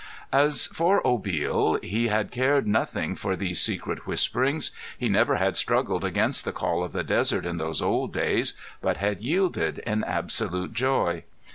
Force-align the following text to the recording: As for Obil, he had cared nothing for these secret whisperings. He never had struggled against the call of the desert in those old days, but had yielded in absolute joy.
As 0.33 0.65
for 0.65 0.99
Obil, 1.03 1.79
he 1.83 2.07
had 2.07 2.31
cared 2.31 2.65
nothing 2.65 3.15
for 3.15 3.35
these 3.35 3.61
secret 3.61 4.07
whisperings. 4.07 4.71
He 4.97 5.09
never 5.09 5.35
had 5.35 5.55
struggled 5.57 6.03
against 6.03 6.43
the 6.43 6.51
call 6.51 6.83
of 6.83 6.91
the 6.91 7.03
desert 7.03 7.45
in 7.45 7.57
those 7.57 7.83
old 7.83 8.11
days, 8.11 8.55
but 8.81 8.97
had 8.97 9.21
yielded 9.21 9.77
in 9.85 10.03
absolute 10.03 10.73
joy. 10.73 11.21